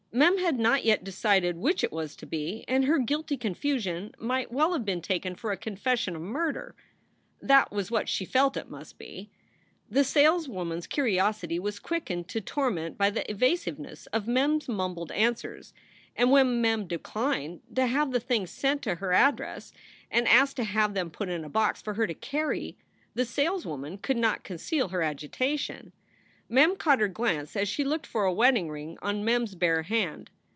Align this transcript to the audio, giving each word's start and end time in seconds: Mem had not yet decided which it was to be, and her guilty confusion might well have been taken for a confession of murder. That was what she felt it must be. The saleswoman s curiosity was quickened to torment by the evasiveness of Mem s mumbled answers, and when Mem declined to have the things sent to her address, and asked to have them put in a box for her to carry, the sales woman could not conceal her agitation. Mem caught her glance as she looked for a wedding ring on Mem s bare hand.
Mem 0.13 0.39
had 0.39 0.59
not 0.59 0.83
yet 0.83 1.05
decided 1.05 1.55
which 1.55 1.85
it 1.85 1.91
was 1.93 2.17
to 2.17 2.25
be, 2.25 2.65
and 2.67 2.83
her 2.83 2.99
guilty 2.99 3.37
confusion 3.37 4.13
might 4.19 4.51
well 4.51 4.73
have 4.73 4.83
been 4.83 5.01
taken 5.01 5.35
for 5.35 5.53
a 5.53 5.57
confession 5.57 6.17
of 6.17 6.21
murder. 6.21 6.75
That 7.41 7.71
was 7.71 7.89
what 7.89 8.09
she 8.09 8.25
felt 8.25 8.57
it 8.57 8.69
must 8.69 8.97
be. 8.97 9.29
The 9.89 10.03
saleswoman 10.03 10.79
s 10.79 10.85
curiosity 10.87 11.59
was 11.59 11.79
quickened 11.79 12.27
to 12.27 12.41
torment 12.41 12.97
by 12.97 13.09
the 13.09 13.23
evasiveness 13.31 14.05
of 14.07 14.27
Mem 14.27 14.57
s 14.57 14.67
mumbled 14.67 15.13
answers, 15.13 15.73
and 16.13 16.29
when 16.29 16.59
Mem 16.59 16.87
declined 16.87 17.61
to 17.73 17.85
have 17.87 18.11
the 18.11 18.19
things 18.19 18.49
sent 18.51 18.81
to 18.81 18.95
her 18.95 19.13
address, 19.13 19.71
and 20.11 20.27
asked 20.27 20.57
to 20.57 20.65
have 20.65 20.93
them 20.93 21.09
put 21.09 21.29
in 21.29 21.45
a 21.45 21.49
box 21.49 21.81
for 21.81 21.93
her 21.93 22.05
to 22.05 22.13
carry, 22.13 22.77
the 23.13 23.23
sales 23.23 23.65
woman 23.65 23.97
could 23.97 24.17
not 24.17 24.43
conceal 24.43 24.89
her 24.89 25.01
agitation. 25.01 25.93
Mem 26.53 26.75
caught 26.75 26.99
her 26.99 27.07
glance 27.07 27.55
as 27.55 27.69
she 27.69 27.81
looked 27.85 28.05
for 28.05 28.25
a 28.25 28.33
wedding 28.33 28.69
ring 28.69 28.97
on 29.01 29.23
Mem 29.23 29.43
s 29.43 29.55
bare 29.55 29.83
hand. 29.83 30.29